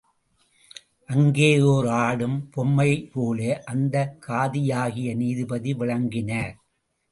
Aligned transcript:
அங்கே 1.05 1.49
ஓர் 1.61 1.87
ஆடும் 1.87 2.49
பொம்மைபோல 2.55 3.59
அந்தக் 3.65 4.25
காதியாகிய 4.27 5.15
நீதிபதி 5.15 5.73
விளங்கினார். 5.73 6.53